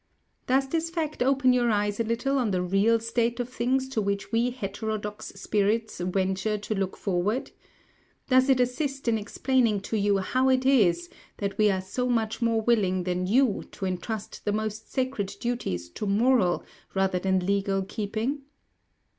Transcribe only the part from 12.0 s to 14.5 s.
much more willing than you to entrust